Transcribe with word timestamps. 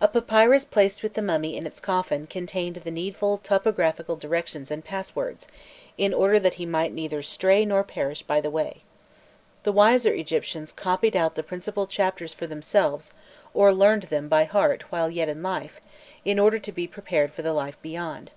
A 0.00 0.06
papyrus 0.06 0.64
placed 0.64 1.02
with 1.02 1.14
the 1.14 1.22
mummy 1.22 1.56
in 1.56 1.66
its 1.66 1.80
coffin 1.80 2.28
contained 2.28 2.76
the 2.76 2.90
needful 2.92 3.36
topo 3.38 3.72
graphical 3.72 4.14
directions 4.14 4.70
and 4.70 4.84
passwords, 4.84 5.48
in 5.98 6.14
order 6.14 6.38
that 6.38 6.54
he 6.54 6.64
might 6.64 6.92
neither 6.92 7.20
stray 7.20 7.64
nor 7.64 7.82
perish 7.82 8.22
by 8.22 8.40
the 8.40 8.48
way. 8.48 8.84
The 9.64 9.72
wiser 9.72 10.14
Egyptians 10.14 10.70
copied 10.70 11.16
out 11.16 11.34
the 11.34 11.42
principal 11.42 11.88
chapters 11.88 12.32
for 12.32 12.46
themselves, 12.46 13.12
or 13.52 13.72
learned 13.74 14.04
them 14.04 14.28
by 14.28 14.44
heart 14.44 14.82
while 14.92 15.10
yet 15.10 15.28
in 15.28 15.42
life, 15.42 15.80
in 16.24 16.38
order 16.38 16.60
to 16.60 16.70
be 16.70 16.86
prepared 16.86 17.32
for 17.32 17.42
the 17.42 17.52
life 17.52 17.76
beyond. 17.82 18.30